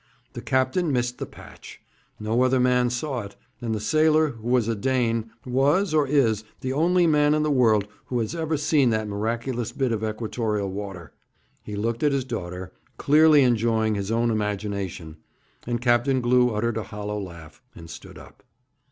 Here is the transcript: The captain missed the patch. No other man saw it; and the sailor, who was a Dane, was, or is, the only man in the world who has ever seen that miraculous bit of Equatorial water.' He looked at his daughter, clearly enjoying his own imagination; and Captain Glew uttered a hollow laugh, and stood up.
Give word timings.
The 0.33 0.41
captain 0.41 0.91
missed 0.91 1.19
the 1.19 1.27
patch. 1.27 1.79
No 2.19 2.41
other 2.41 2.59
man 2.59 2.89
saw 2.89 3.21
it; 3.21 3.35
and 3.61 3.75
the 3.75 3.79
sailor, 3.79 4.29
who 4.29 4.47
was 4.47 4.67
a 4.67 4.73
Dane, 4.73 5.29
was, 5.45 5.93
or 5.93 6.07
is, 6.07 6.43
the 6.61 6.73
only 6.73 7.05
man 7.05 7.35
in 7.35 7.43
the 7.43 7.51
world 7.51 7.87
who 8.07 8.17
has 8.19 8.33
ever 8.33 8.57
seen 8.57 8.89
that 8.89 9.07
miraculous 9.07 9.71
bit 9.71 9.91
of 9.91 10.03
Equatorial 10.03 10.71
water.' 10.71 11.13
He 11.61 11.75
looked 11.75 12.01
at 12.01 12.13
his 12.13 12.25
daughter, 12.25 12.71
clearly 12.97 13.43
enjoying 13.43 13.93
his 13.93 14.09
own 14.11 14.31
imagination; 14.31 15.17
and 15.67 15.79
Captain 15.79 16.19
Glew 16.19 16.49
uttered 16.49 16.77
a 16.77 16.83
hollow 16.89 17.21
laugh, 17.21 17.61
and 17.75 17.87
stood 17.87 18.17
up. 18.17 18.41